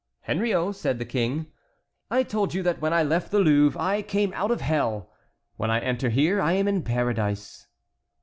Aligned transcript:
"Henriot," 0.21 0.75
said 0.75 0.97
the 0.97 1.05
King, 1.05 1.45
"I 2.09 2.23
told 2.23 2.55
you 2.55 2.63
that 2.63 2.81
when 2.81 2.91
I 2.91 3.03
left 3.03 3.29
the 3.29 3.37
Louvre 3.37 3.79
I 3.79 4.01
came 4.01 4.33
out 4.33 4.49
of 4.49 4.59
hell. 4.59 5.11
When 5.57 5.69
I 5.69 5.77
enter 5.79 6.09
here 6.09 6.41
I 6.41 6.53
am 6.53 6.67
in 6.67 6.81
paradise." 6.81 7.67